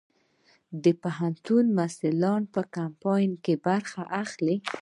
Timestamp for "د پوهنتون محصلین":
0.83-2.41